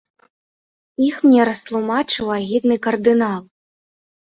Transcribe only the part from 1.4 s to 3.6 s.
растлумачыў агідны кардынал.